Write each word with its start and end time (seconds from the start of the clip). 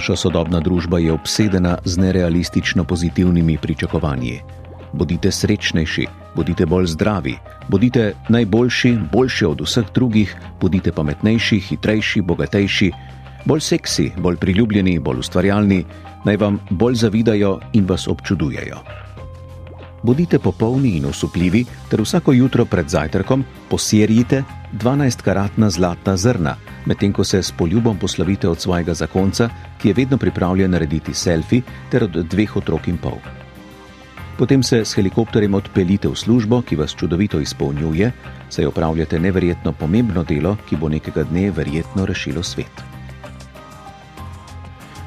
Naša 0.00 0.16
sodobna 0.16 0.62
družba 0.64 0.96
je 0.96 1.12
obsedena 1.12 1.74
z 1.84 2.00
nerealistično 2.00 2.86
pozitivnimi 2.88 3.58
pričakovanji. 3.60 4.38
Bodite 4.96 5.28
srečnejši, 5.28 6.06
bodite 6.36 6.64
bolj 6.66 6.86
zdravi, 6.94 7.34
bodite 7.68 8.14
najboljši, 8.32 8.94
boljši 9.12 9.44
od 9.44 9.60
vseh 9.60 9.90
drugih, 9.94 10.32
bodite 10.60 10.92
pametnejši, 10.92 11.60
hitrejši, 11.60 12.22
bogatejši, 12.22 12.88
bolj 13.44 13.60
seksi, 13.60 14.08
bolj 14.16 14.40
priljubljeni, 14.40 14.96
bolj 14.98 15.20
ustvarjalni, 15.20 15.84
naj 16.24 16.36
vam 16.36 16.56
bolj 16.70 16.96
zavidajo 17.04 17.58
in 17.76 17.84
vas 17.84 18.08
občudujejo. 18.08 18.80
Bodite 20.02 20.38
popolni 20.38 20.96
in 20.96 21.04
osupljivi, 21.06 21.64
ter 21.90 22.00
vsako 22.00 22.32
jutro 22.32 22.64
pred 22.64 22.88
zajtrkom 22.88 23.44
posirjite 23.68 24.42
12-karatna 24.72 25.70
zlata 25.70 26.16
zrna, 26.16 26.56
medtem 26.86 27.12
ko 27.12 27.24
se 27.24 27.42
s 27.42 27.52
poljubom 27.52 27.98
poslovite 27.98 28.48
od 28.48 28.60
svojega 28.60 28.94
zakonca, 28.94 29.48
ki 29.78 29.88
je 29.88 29.94
vedno 29.94 30.16
pripravljen 30.16 30.70
narediti 30.70 31.14
selfi, 31.14 31.62
ter 31.90 32.04
od 32.04 32.16
dveh 32.30 32.56
otrok 32.56 32.88
in 32.88 32.96
pol. 32.96 33.18
Potem 34.38 34.62
se 34.62 34.84
s 34.84 34.94
helikopterjem 34.94 35.54
odpeljite 35.54 36.08
v 36.08 36.16
službo, 36.16 36.62
ki 36.62 36.76
vas 36.76 36.96
čudovito 36.96 37.40
izpolnjuje, 37.40 38.12
saj 38.48 38.66
opravljate 38.66 39.20
neverjetno 39.20 39.72
pomembno 39.72 40.24
delo, 40.24 40.56
ki 40.68 40.76
bo 40.76 40.88
nekega 40.88 41.26
dne 41.28 41.50
verjetno 41.50 42.06
rešilo 42.06 42.42
svet. 42.42 42.80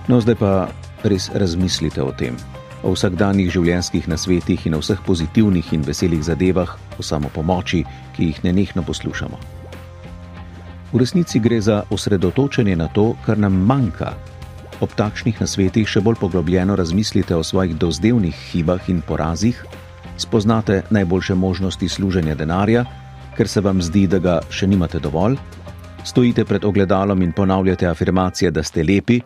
No, 0.07 0.21
zdaj 0.21 0.35
pa 0.35 0.67
res 1.03 1.31
razmislite 1.33 2.03
o 2.03 2.11
tem, 2.11 2.37
o 2.83 2.91
vsakdanjih 2.93 3.51
življenjskih 3.53 4.07
nasvetih 4.11 4.67
in 4.67 4.75
o 4.75 4.81
vseh 4.83 4.99
pozitivnih 5.07 5.73
in 5.73 5.83
veselih 5.87 6.23
zadevah, 6.23 6.75
o 6.99 7.03
samopomoči, 7.03 7.83
ki 8.15 8.29
jih 8.29 8.43
nenehno 8.43 8.83
poslušamo. 8.83 9.39
V 10.93 10.99
resnici 11.01 11.39
gre 11.39 11.61
za 11.61 11.83
osredotočenje 11.89 12.75
na 12.77 12.87
to, 12.87 13.15
kar 13.25 13.39
nam 13.39 13.55
manjka. 13.65 14.13
Ob 14.83 14.91
takšnih 14.93 15.39
nasvetih 15.41 15.87
še 15.89 16.03
bolj 16.05 16.19
poglobljeno 16.21 16.75
razmislite 16.75 17.35
o 17.35 17.43
svojih 17.43 17.73
dozdevnih 17.79 18.35
hibah 18.51 18.89
in 18.91 19.01
porazih, 19.01 19.57
spoznate 20.17 20.83
najboljše 20.89 21.35
možnosti 21.35 21.89
služenja 21.89 22.35
denarja, 22.35 22.85
ker 23.37 23.47
se 23.47 23.61
vam 23.61 23.81
zdi, 23.81 24.05
da 24.07 24.19
ga 24.19 24.39
še 24.53 24.67
nimate 24.69 24.99
dovolj, 25.01 25.39
stojite 26.05 26.45
pred 26.45 26.65
ogledalom 26.65 27.21
in 27.21 27.31
ponavljate 27.31 27.87
afirmacije, 27.87 28.51
da 28.51 28.63
ste 28.63 28.83
lepi, 28.83 29.21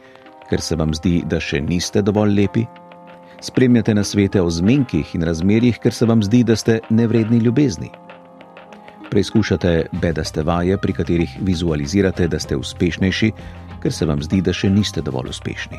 ker 0.49 0.61
se 0.61 0.75
vam 0.75 0.94
zdi, 0.95 1.23
da 1.25 1.42
še 1.44 1.59
niste 1.61 2.02
dovolj 2.02 2.36
lepi. 2.38 2.64
Spremljate 3.41 3.93
na 3.93 4.03
svete 4.03 4.41
o 4.41 4.49
zmenkih 4.49 5.16
in 5.16 5.23
razmerjih, 5.23 5.77
ker 5.80 5.93
se 5.93 6.05
vam 6.05 6.23
zdi, 6.23 6.43
da 6.43 6.55
ste 6.55 6.80
nevredni 6.89 7.38
ljubezni. 7.38 7.89
Preizkušate 9.11 9.85
bedaste 10.02 10.43
vaje, 10.43 10.77
pri 10.77 10.93
katerih 10.93 11.38
vizualizirate, 11.41 12.27
da 12.27 12.39
ste 12.39 12.58
uspešnejši, 12.58 13.31
ker 13.81 13.93
se 13.93 14.05
vam 14.05 14.23
zdi, 14.23 14.41
da 14.41 14.53
še 14.53 14.69
niste 14.69 15.02
dovolj 15.02 15.30
uspešni. 15.30 15.77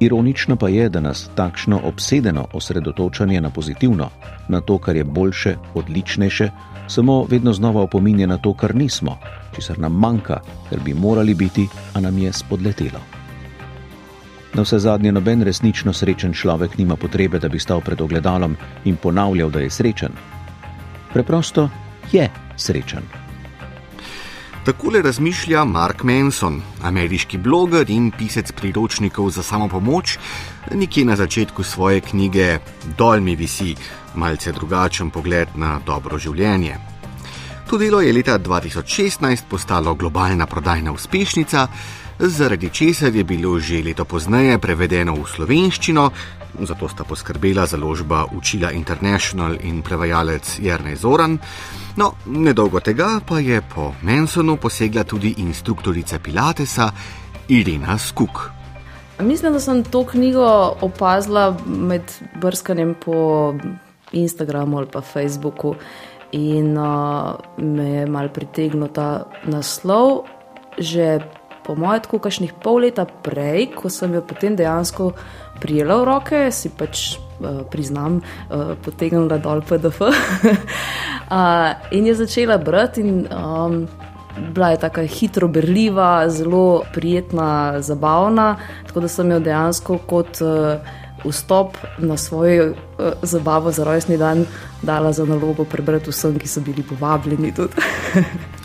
Ironično 0.00 0.56
pa 0.56 0.68
je, 0.68 0.88
da 0.88 1.00
nas 1.00 1.28
takšno 1.34 1.80
obsedeno 1.84 2.46
osredotočanje 2.52 3.40
na 3.40 3.50
pozitivno, 3.50 4.10
na 4.48 4.60
to, 4.60 4.78
kar 4.78 4.96
je 4.96 5.04
boljše, 5.04 5.54
odličnejše, 5.74 6.50
samo 6.88 7.24
vedno 7.24 7.52
znova 7.52 7.82
opominja 7.82 8.26
na 8.26 8.38
to, 8.38 8.54
kar 8.54 8.74
nismo, 8.74 9.16
česar 9.54 9.78
nam 9.78 9.92
manjka, 9.92 10.40
ker 10.70 10.80
bi 10.84 10.94
morali 10.94 11.34
biti, 11.34 11.68
a 11.94 12.00
nam 12.00 12.18
je 12.18 12.32
spodletelo. 12.32 13.25
Na 14.56 14.62
vse 14.62 14.78
zadnje, 14.78 15.12
noben 15.12 15.42
resnično 15.44 15.92
srečen 15.92 16.32
človek 16.32 16.78
nima 16.78 16.96
potrebe, 16.96 17.38
da 17.38 17.48
bi 17.48 17.58
stal 17.60 17.82
pred 17.84 18.00
ogledalom 18.00 18.56
in 18.88 18.96
ponavljal, 18.96 19.50
da 19.50 19.60
je 19.60 19.70
srečen. 19.70 20.14
Preprosto 21.12 21.68
je 22.12 22.30
srečen. 22.56 23.04
Takole 24.64 25.02
razmišlja 25.02 25.64
Mark 25.64 26.02
Manson, 26.02 26.62
ameriški 26.82 27.38
bloger 27.38 27.90
in 27.90 28.08
pisec 28.10 28.52
priročnikov 28.52 29.28
za 29.30 29.42
samo 29.42 29.68
pomoč, 29.68 30.16
nekje 30.72 31.04
na 31.04 31.16
začetku 31.16 31.62
svoje 31.62 32.00
knjige 32.00 32.58
Dol 32.98 33.20
mi 33.20 33.36
visi, 33.36 33.76
malce 34.14 34.52
drugačen 34.52 35.10
pogled 35.10 35.48
na 35.54 35.80
dobro 35.86 36.18
življenje. 36.18 36.78
To 37.68 37.78
delo 37.78 38.00
je 38.00 38.12
leta 38.12 38.38
2016 38.38 39.44
postalo 39.50 39.94
globalna 39.94 40.46
prodajna 40.46 40.92
uspešnica, 40.92 41.68
zaradi 42.18 42.70
česar 42.70 43.14
je 43.14 43.24
bilo 43.24 43.58
že 43.58 43.82
leto 43.82 44.04
pozneje 44.04 44.58
prevedeno 44.58 45.14
v 45.14 45.28
slovenščino, 45.28 46.10
zato 46.64 46.88
sta 46.88 47.04
poskrbela 47.04 47.66
založba 47.66 48.24
Učila 48.32 48.72
International 48.72 49.56
in 49.60 49.82
prevajalec 49.82 50.58
Jrnej 50.58 50.96
Zoran. 50.96 51.38
No, 51.96 52.12
nedolgo 52.26 52.80
tega 52.80 53.20
pa 53.20 53.40
je 53.40 53.60
po 53.60 53.92
Mansonu 54.02 54.56
posegla 54.56 55.04
tudi 55.04 55.34
instruktorica 55.38 56.18
Pilatesa 56.18 56.90
Irina 57.48 57.98
Skuk. 57.98 58.50
Mislim, 59.20 59.52
da 59.52 59.60
sem 59.60 59.84
to 59.84 60.04
knjigo 60.04 60.76
opazila 60.80 61.56
med 61.66 62.02
brskanjem 62.40 62.94
po 63.04 63.54
Instagramu 64.12 64.78
ali 64.78 64.86
pa 64.92 65.00
Facebooku 65.00 65.74
in 66.32 66.78
uh, 66.78 67.36
me 67.58 67.90
je 67.90 68.06
mal 68.06 68.28
pritegnil 68.28 68.88
ta 68.88 69.24
naslov. 69.44 70.24
Že 70.78 71.20
po 71.66 71.74
mojem, 71.74 72.02
tako 72.06 72.18
kašnih 72.22 72.54
pol 72.62 72.84
leta 72.86 73.04
prej, 73.04 73.72
ko 73.74 73.90
sem 73.90 74.14
jo 74.14 74.22
potem 74.22 74.56
dejansko 74.56 75.10
prijela 75.60 75.98
v 76.00 76.06
roke, 76.06 76.40
si 76.54 76.70
pač 76.70 77.16
uh, 77.16 77.64
priznam, 77.70 78.20
uh, 78.20 78.74
potegnila 78.84 79.40
dol 79.42 79.64
PDF. 79.66 80.00
uh, 80.00 81.72
in 81.96 82.06
je 82.06 82.14
začela 82.22 82.58
brati, 82.58 83.02
in 83.02 83.26
um, 83.26 83.80
bila 84.52 84.70
je 84.74 84.82
tako 84.84 85.06
hitro 85.08 85.48
berljiva, 85.48 86.28
zelo 86.28 86.84
prijetna, 86.94 87.80
zabavna, 87.80 88.56
tako 88.86 89.06
da 89.06 89.08
sem 89.08 89.34
jo 89.34 89.40
dejansko 89.40 89.98
kot. 90.06 90.40
Uh, 90.44 91.02
Vstop 91.26 91.74
na 91.98 92.14
svojo 92.16 92.68
uh, 92.70 93.06
zabavo 93.22 93.72
za 93.72 93.84
rojstni 93.84 94.18
dan 94.20 94.44
dala 94.82 95.10
za 95.12 95.24
nalogo 95.24 95.64
prebrati 95.64 96.12
vsem, 96.12 96.36
ki 96.38 96.48
so 96.48 96.60
bili 96.60 96.84
povabljeni. 96.86 97.50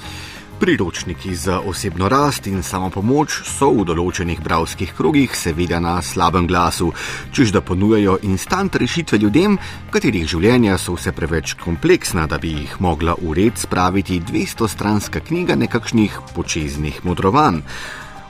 Priročniki 0.62 1.36
za 1.36 1.60
osebno 1.60 2.10
rast 2.10 2.48
in 2.48 2.64
samo 2.64 2.92
pomoč 2.94 3.40
so 3.50 3.72
v 3.74 3.82
določenih 3.82 4.44
bravskih 4.46 4.92
krogih 4.94 5.34
seveda 5.34 5.80
na 5.82 5.96
slabem 6.06 6.46
glasu, 6.46 6.92
čež 7.34 7.50
da 7.56 7.64
ponujajo 7.66 8.20
instant 8.30 8.78
rešitve 8.78 9.18
ljudem, 9.24 9.56
katerih 9.90 10.28
življenja 10.30 10.78
so 10.78 10.94
vse 10.94 11.16
preveč 11.18 11.56
kompleksna, 11.58 12.28
da 12.30 12.38
bi 12.38 12.54
jih 12.54 12.76
mogla 12.78 13.18
v 13.18 13.34
red 13.40 13.58
spraviti 13.58 14.20
200-stranska 14.22 15.24
knjiga 15.26 15.58
nekakšnih 15.58 16.20
počeznih 16.38 17.02
modrovanj. 17.10 17.64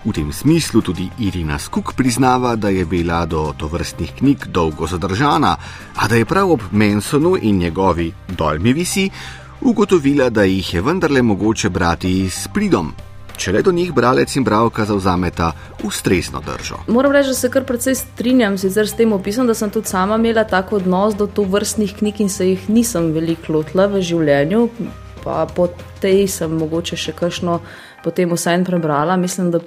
V 0.01 0.15
tem 0.15 0.31
smislu 0.31 0.79
tudi 0.81 1.11
Irina 1.19 1.59
Skuk 1.59 1.91
priznava, 1.99 2.55
da 2.55 2.71
je 2.71 2.87
bila 2.87 3.25
do 3.27 3.51
tovrstnih 3.59 4.15
knjig 4.17 4.47
dolgo 4.47 4.87
zadržana, 4.87 5.57
a 5.99 6.07
da 6.07 6.15
je 6.15 6.25
prav 6.25 6.55
ob 6.55 6.63
Mansonu 6.71 7.35
in 7.35 7.59
njegovi 7.59 8.07
dolmi 8.39 8.73
visi 8.73 9.09
ugotovila, 9.61 10.29
da 10.29 10.43
jih 10.43 10.73
je 10.73 10.81
vendarle 10.81 11.21
mogoče 11.21 11.69
brati 11.69 12.29
s 12.29 12.47
pridom. 12.53 12.93
Če 13.37 13.51
le 13.51 13.61
do 13.65 13.71
njih 13.71 13.93
bralec 13.93 14.35
in 14.35 14.43
bralka 14.43 14.85
zauzameta 14.85 15.51
ustrezno 15.83 16.41
držo. 16.45 16.83
Moram 16.87 17.11
reči, 17.11 17.31
da 17.33 17.35
se 17.35 17.49
kar 17.49 17.65
precej 17.65 17.95
strinjam 17.95 18.57
s 18.57 18.95
tem 18.97 19.13
opisom, 19.13 19.47
da 19.47 19.53
sem 19.53 19.69
tudi 19.69 19.87
sama 19.87 20.15
imela 20.15 20.43
tako 20.43 20.75
odnos 20.75 21.15
do 21.15 21.27
to 21.27 21.43
vrstnih 21.43 21.95
knjig 21.97 22.21
in 22.21 22.29
se 22.29 22.49
jih 22.49 22.69
nisem 22.69 23.11
veliko 23.13 23.53
lotila 23.53 23.87
v 23.87 24.01
življenju. 24.01 24.67
Pa 25.23 25.47
po 25.55 25.69
tej 26.01 26.27
sem 26.27 26.53
mogoče 26.57 26.97
še 26.97 27.13
kakšno 27.17 27.61
potem 28.03 28.29
vsaj 28.29 28.63
prebrala. 28.65 29.17
Mislim, 29.17 29.51
da 29.51 29.61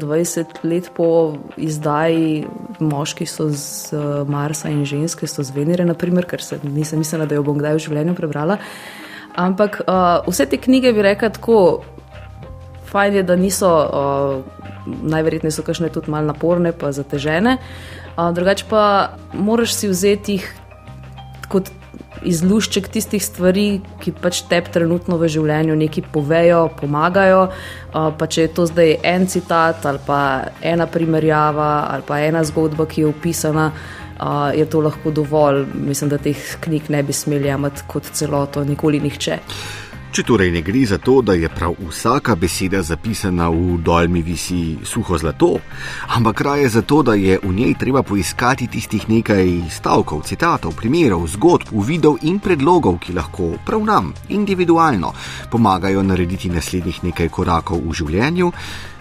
20 0.00 0.64
let 0.64 0.90
po 0.96 1.36
izdaji 1.56 2.46
moški 2.80 3.26
so 3.26 3.50
z 3.52 3.92
Marsa 4.28 4.72
in 4.72 4.84
ženske 4.84 5.28
so 5.28 5.44
z 5.44 5.52
Venere, 5.56 5.84
naprimer, 5.84 6.24
ker 6.24 6.42
se 6.42 6.60
nisem 6.62 7.00
mislila, 7.00 7.26
da 7.26 7.36
jo 7.36 7.44
bom 7.44 7.58
kdaj 7.58 7.76
v 7.76 7.84
življenju 7.88 8.16
prebrala. 8.16 8.58
Ampak 9.40 9.80
uh, 9.86 10.20
vse 10.28 10.46
te 10.50 10.58
knjige 10.60 10.92
bi 10.92 11.04
rekla 11.06 11.30
tako, 11.32 11.80
fajn 12.90 13.20
je, 13.20 13.22
da 13.24 13.36
niso, 13.40 13.70
uh, 13.70 14.86
najverjetneje 14.86 15.56
so 15.56 15.64
kakšne 15.64 15.88
tudi 15.94 16.12
malo 16.12 16.28
naporne, 16.32 16.72
pa 16.76 16.92
zatežene. 16.92 17.56
Uh, 18.16 18.30
drugače 18.36 18.68
pa 18.68 18.84
moraš 19.32 19.78
si 19.78 19.88
vzeti 19.88 20.38
jih 20.38 20.48
kot 21.50 21.70
izlušček 22.26 22.90
tistih 22.92 23.22
stvari, 23.24 23.80
ki 24.02 24.12
pač 24.12 24.42
te 24.48 24.60
trenutno 24.60 25.16
v 25.20 25.30
življenju 25.32 25.76
nekaj 25.78 26.10
povejo, 26.12 26.66
pomagajo. 26.80 27.46
Uh, 27.94 28.10
pa 28.12 28.28
če 28.28 28.44
je 28.44 28.52
to 28.58 28.66
zdaj 28.68 28.98
en 29.08 29.26
citat 29.30 29.86
ali 29.88 30.02
pa 30.06 30.20
ena 30.60 30.86
primerjava 30.86 31.88
ali 31.94 32.04
pa 32.06 32.20
ena 32.20 32.44
zgodba, 32.44 32.86
ki 32.86 33.06
je 33.06 33.10
opisana 33.10 33.70
uh, 34.22 34.58
je 34.58 34.64
to 34.70 34.80
lahko 34.80 35.10
dovolj. 35.10 35.64
Mislim, 35.74 36.10
da 36.10 36.18
teh 36.18 36.56
knjig 36.60 36.90
ne 36.90 37.02
bi 37.02 37.12
smeli 37.12 37.48
imeti 37.48 37.82
kot 37.86 38.12
celoto, 38.12 38.64
nikoli 38.64 39.00
nihče. 39.00 39.38
Če 40.10 40.24
torej 40.26 40.48
ne 40.50 40.58
gre 40.66 40.80
za 40.90 40.96
to, 40.98 41.20
da 41.22 41.36
je 41.38 41.46
prav 41.54 41.76
vsaka 41.86 42.34
beseda 42.34 42.80
zapisana 42.82 43.46
v 43.54 43.76
dolmi 43.78 44.24
visi 44.26 44.74
suho 44.82 45.14
zlato, 45.22 45.52
ampak 46.16 46.40
raje 46.42 46.68
za 46.74 46.82
to, 46.82 46.98
da 47.06 47.14
je 47.14 47.36
v 47.38 47.52
njej 47.54 47.76
treba 47.78 48.02
poiskati 48.02 48.66
tistih 48.66 49.06
nekaj 49.06 49.70
stavkov, 49.70 50.24
citatov, 50.26 50.74
primerov, 50.74 51.28
zgodb, 51.30 51.70
uvidov 51.70 52.18
in 52.26 52.40
predlogov, 52.42 52.98
ki 52.98 53.14
lahko 53.14 53.52
prav 53.62 53.86
nam, 53.86 54.10
individualno, 54.34 55.12
pomagajo 55.50 56.02
narediti 56.02 56.50
naslednjih 56.50 57.04
nekaj 57.06 57.30
korakov 57.30 57.78
v 57.78 57.94
življenju, 58.02 58.50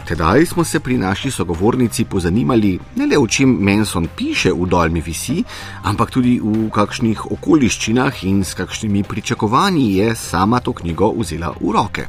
Tedaj 0.07 0.45
smo 0.45 0.63
se 0.63 0.79
pri 0.79 0.97
naši 0.97 1.31
sogovornici 1.31 2.05
pozanimali 2.05 2.79
ne 2.95 3.05
le 3.05 3.17
o 3.17 3.27
čem 3.27 3.49
Manson 3.49 4.07
piše 4.17 4.51
v 4.51 4.65
Dolmi 4.65 5.01
visi, 5.01 5.43
ampak 5.83 6.11
tudi 6.11 6.39
v 6.43 6.69
kakšnih 6.73 7.31
okoliščinah 7.31 8.23
in 8.23 8.43
s 8.43 8.53
kakšnimi 8.53 9.03
pričakovanji 9.03 9.95
je 9.97 10.15
sama 10.15 10.59
to 10.59 10.73
knjigo 10.73 11.11
vzela 11.17 11.53
v 11.61 11.75
roke. 11.75 12.07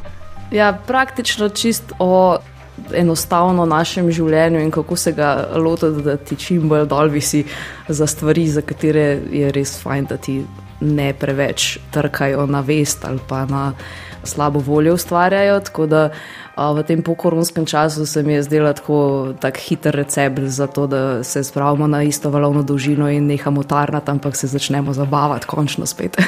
Ja, 0.51 0.73
praktično 0.87 1.49
čist 1.49 1.93
o 1.99 2.39
enostavno 2.93 3.67
našem 3.67 4.11
življenju 4.11 4.61
in 4.61 4.71
kako 4.71 4.97
se 4.97 5.13
ga 5.13 5.49
lotiti, 5.55 6.03
da 6.03 6.17
ti 6.17 6.37
čim 6.37 6.69
bolj 6.69 6.87
dol 6.89 7.13
visi 7.13 7.45
za 7.89 8.07
stvari, 8.07 8.49
za 8.49 8.63
katere 8.63 9.21
je 9.31 9.53
res 9.53 9.77
fajn, 9.83 10.09
da 10.11 10.17
ti 10.17 10.41
ne 10.81 11.13
preveč 11.13 11.79
trkajo 11.91 12.47
na 12.47 12.61
vest 12.61 13.05
ali 13.05 13.21
pa 13.29 13.47
na 13.47 13.73
slabo 14.25 14.61
voljo 14.61 14.95
ustvarjajo. 14.95 15.61
Tako 15.61 15.87
da 15.87 16.11
v 16.57 16.83
tem 16.83 17.03
pokoronskem 17.03 17.67
času 17.67 18.07
se 18.07 18.23
mi 18.23 18.33
je 18.33 18.43
zdelo 18.43 18.73
tako 18.73 19.33
tak 19.41 19.57
hiter 19.59 19.95
recept 19.95 20.41
za 20.41 20.67
to, 20.67 20.87
da 20.87 21.25
se 21.25 21.45
spravimo 21.45 21.87
na 21.87 22.03
isto 22.03 22.31
valovno 22.31 22.63
dolžino 22.63 23.09
in 23.11 23.27
nehamo 23.27 23.63
tarnati, 23.63 24.11
ampak 24.11 24.37
se 24.37 24.47
začnemo 24.47 24.93
zabavati, 24.93 25.47
končno 25.47 25.87
spet. 25.87 26.17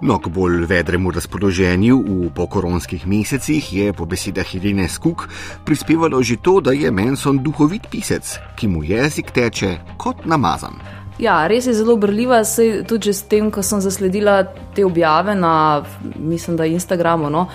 No, 0.00 0.20
k 0.22 0.30
bolj 0.30 0.62
vedremu 0.70 1.10
razpoloženju 1.10 1.96
v 2.06 2.30
pokoronskih 2.30 3.02
mesecih 3.06 3.72
je 3.72 3.92
po 3.92 4.06
besedah 4.06 4.46
Irene 4.54 4.86
Skuk 4.88 5.26
prispevalo 5.66 6.22
že 6.22 6.38
to, 6.38 6.60
da 6.60 6.70
je 6.70 6.90
Manson 6.90 7.42
duhovit 7.42 7.90
pisec, 7.90 8.38
ki 8.54 8.68
mu 8.70 8.86
jezik 8.86 9.34
teče 9.34 9.98
kot 9.98 10.22
namazan. 10.22 10.78
Ja, 11.18 11.34
res 11.50 11.66
je 11.66 11.72
zelo 11.74 11.96
brljiva, 11.98 12.44
se 12.46 12.84
tudi 12.86 13.10
s 13.10 13.24
tem, 13.26 13.48
ko 13.50 13.62
sem 13.66 13.80
zasledila 13.82 14.44
te 14.74 14.84
objave 14.86 15.34
na, 15.34 15.82
mislim, 16.14 16.56
da 16.56 16.66
Instagramu, 16.66 17.30
no, 17.30 17.48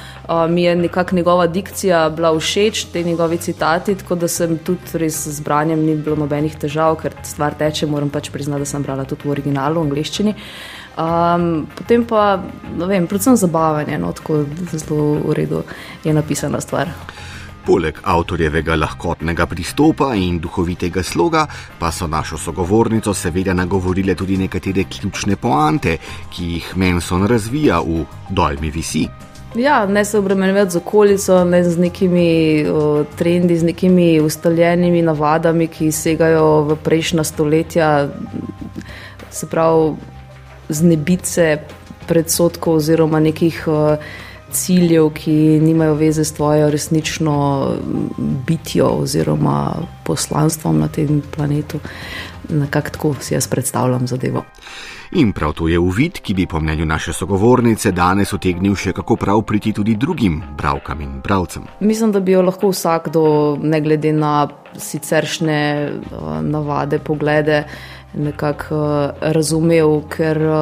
mi 0.49 0.63
je 0.63 0.75
nekako 0.75 1.15
njegova 1.15 1.47
dikcija 1.47 2.09
bila 2.09 2.33
všeč, 2.39 2.83
te 2.91 3.03
njegovi 3.03 3.37
citati, 3.37 3.95
tako 3.95 4.15
da 4.19 4.27
sem 4.27 4.57
tudi 4.57 4.99
res 4.99 5.21
z 5.27 5.39
branjem 5.41 5.79
ni 5.79 5.95
bilo 5.95 6.19
nobenih 6.19 6.59
težav, 6.59 6.97
ker 6.99 7.15
stvar 7.23 7.55
teče, 7.55 7.87
moram 7.87 8.11
pač 8.11 8.29
priznati, 8.35 8.67
da 8.67 8.67
sem 8.67 8.83
brala 8.83 9.07
tudi 9.07 9.29
v 9.29 9.31
originalu, 9.37 9.79
v 9.79 9.87
angliščini. 9.87 10.35
Um, 10.93 11.63
potem 11.77 12.03
pa, 12.05 12.43
ne 12.77 12.85
vem, 12.85 13.07
predvsem 13.07 13.39
zabavanje, 13.39 13.95
no, 13.97 14.11
tako 14.11 14.43
zelo 14.75 15.13
v 15.23 15.39
redu 15.39 15.63
je 16.03 16.13
napisana 16.13 16.59
stvar. 16.61 16.91
Poleg 17.63 17.99
avtorjevega 18.03 18.75
lahkotnega 18.75 19.45
pristopa 19.47 20.09
in 20.19 20.35
duhovitega 20.43 20.99
sloga, 21.03 21.45
pa 21.79 21.91
so 21.95 22.07
našo 22.11 22.37
sogovornico 22.37 23.13
seveda 23.15 23.53
nagovorile 23.55 24.15
tudi 24.19 24.35
nekatere 24.37 24.83
ključne 24.83 25.37
poante, 25.39 25.97
ki 26.29 26.47
jih 26.55 26.73
Manson 26.75 27.23
razvija 27.27 27.79
v 27.79 28.03
Dolmi 28.29 28.71
visi. 28.71 29.05
Ja, 29.55 29.85
ne 29.85 30.03
se 30.05 30.19
obremenjevati 30.19 30.71
z 30.71 30.77
okolico, 30.77 31.45
ne 31.45 31.63
z 31.63 31.79
nekimi 31.79 32.65
o, 32.67 33.05
trendi, 33.15 33.57
z 33.57 33.63
nekimi 33.63 34.19
ustaljenimi 34.21 35.01
navadami, 35.01 35.67
ki 35.67 35.91
segajo 35.91 36.65
v 36.67 36.77
prejšnja 36.83 37.23
stoletja. 37.23 38.09
Se 39.31 39.47
pravi, 39.47 39.95
znebiti 40.69 41.27
se 41.27 41.47
predsotkov 42.07 42.81
oziroma 42.81 43.19
nekih 43.19 43.63
uh, 43.67 43.97
ciljev, 44.53 45.09
ki 45.17 45.33
nimajo 45.63 45.95
veze 45.99 46.23
s 46.25 46.33
tvojo 46.33 46.69
resnično 46.69 47.35
bitjo 48.47 48.87
oziroma 49.03 49.73
poslanstvom 50.03 50.79
na 50.79 50.87
tem 50.87 51.21
planetu. 51.35 51.79
Nekako 52.49 52.89
tako 52.89 53.13
si 53.21 53.33
jaz 53.33 53.47
predstavljam 53.47 54.07
zadevo. 54.07 54.43
In 55.15 55.31
prav 55.31 55.53
to 55.53 55.67
je 55.67 55.79
uvid, 55.79 56.17
ki 56.25 56.33
bi 56.33 56.45
po 56.49 56.59
mnenju 56.59 56.85
naše 56.85 57.13
sogovornice 57.13 57.91
danes 57.91 58.33
utegnil 58.33 58.73
še 58.75 58.95
kako 58.97 59.15
prav 59.15 59.43
priti 59.45 59.73
tudi 59.73 59.93
drugim 59.95 60.39
bravkam 60.57 61.01
in 61.01 61.19
bravcem. 61.21 61.67
Mislim, 61.79 62.11
da 62.11 62.19
bi 62.19 62.33
jo 62.33 62.41
lahko 62.41 62.71
vsakdo, 62.71 63.23
ne 63.61 63.81
glede 63.81 64.13
na 64.13 64.47
siceršne 64.73 65.59
uh, 65.91 66.39
navade, 66.41 66.97
poglede, 66.99 67.63
nekako 68.13 68.75
uh, 68.75 69.11
razumel, 69.21 70.01
ker 70.09 70.37
uh, 70.37 70.55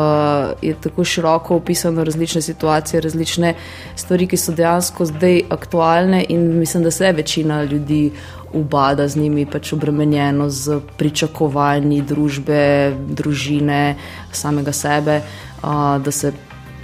je 0.61 0.73
tako 0.81 1.03
široko 1.03 1.55
opisano 1.55 2.03
različne 2.03 2.41
situacije, 2.41 3.01
različne 3.01 3.53
stvari, 3.95 4.27
ki 4.27 4.37
so 4.37 4.55
dejansko 4.55 5.05
zdaj 5.05 5.41
aktualne 5.49 6.25
in 6.29 6.59
mislim, 6.59 6.83
da 6.83 6.91
se 6.91 7.11
večina 7.11 7.63
ljudi 7.63 8.11
ubada 8.53 9.07
z 9.07 9.17
njimi, 9.17 9.45
pač 9.45 9.73
obremenjeno 9.73 10.49
z 10.49 10.79
pričakovanji 10.97 12.01
družbe, 12.01 12.93
družine, 13.07 13.95
samega 14.31 14.71
sebe, 14.71 15.21
uh, 15.63 15.97
da 16.03 16.11
se 16.11 16.33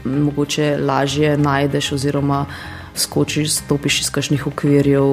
mogoče 0.06 0.78
lažje 0.80 1.38
najdeš 1.38 1.92
oziroma 1.92 2.46
skočiš, 2.96 3.52
stopiš 3.52 4.02
iz 4.02 4.10
kakšnih 4.10 4.48
okvirjev, 4.48 5.04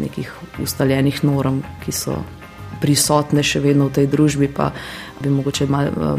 nekih 0.00 0.32
ustaljenih 0.62 1.24
norm, 1.24 1.60
ki 1.84 1.92
so 1.92 2.22
prisotne 2.84 3.40
še 3.40 3.64
vedno 3.64 3.88
v 3.88 3.96
tej 3.96 4.06
družbi, 4.12 4.50
pa 4.52 4.68
bi 5.24 5.32
mogoče 5.32 5.64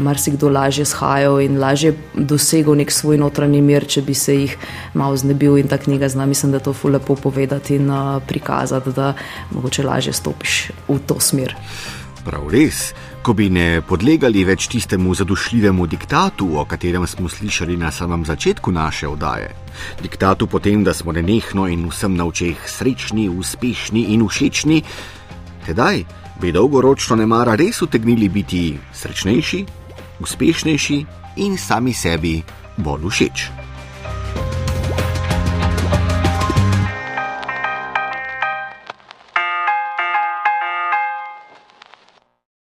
marsikdo 0.02 0.50
lažje 0.50 0.82
shajal 0.90 1.38
in 1.44 1.60
lažje 1.62 1.94
dosegel 2.18 2.74
nek 2.74 2.90
svoj 2.90 3.20
notranji 3.22 3.62
mir, 3.62 3.86
če 3.86 4.02
bi 4.02 4.16
se 4.18 4.34
jih 4.34 4.56
malo 4.98 5.14
znebil 5.14 5.60
in 5.62 5.70
ta 5.70 5.78
knjiga 5.78 6.10
zna, 6.10 6.26
mislim, 6.26 6.56
da 6.56 6.58
to 6.58 6.74
fu 6.74 6.90
lepo 6.90 7.14
povedati 7.14 7.78
in 7.78 7.92
prikazati, 8.26 8.90
da 8.96 9.12
mogoče 9.54 9.86
lažje 9.86 10.16
stopiš 10.16 10.72
v 10.88 10.98
to 11.06 11.20
smer. 11.22 11.54
Prav 12.26 12.48
res, 12.50 12.90
ko 13.22 13.36
bi 13.38 13.46
ne 13.54 13.78
podlegali 13.86 14.42
več 14.42 14.66
tistemu 14.72 15.14
zadušljivemu 15.14 15.86
diktatu, 15.86 16.48
o 16.58 16.64
katerem 16.66 17.06
smo 17.06 17.30
slišali 17.30 17.76
na 17.78 17.92
samem 17.94 18.24
začetku 18.26 18.74
naše 18.74 19.06
oddaje. 19.06 19.52
Diktatu 20.02 20.50
potem, 20.50 20.82
da 20.82 20.90
smo 20.90 21.14
nenehno 21.14 21.68
in 21.70 21.86
vsem 21.86 22.18
na 22.18 22.26
očeh 22.26 22.58
srečni, 22.66 23.28
uspešni 23.30 24.08
in 24.16 24.26
všečni, 24.26 24.82
tedaj 25.66 26.04
bi 26.40 26.52
dolgoročno 26.52 27.16
ne 27.16 27.26
mara 27.26 27.54
res 27.58 27.82
utegnili 27.82 28.28
biti 28.28 28.78
srečnejši, 28.94 29.64
uspešnejši 30.20 30.98
in 31.36 31.58
sami 31.58 31.94
sebi 31.94 32.40
bolj 32.76 33.08
všeč. 33.10 33.65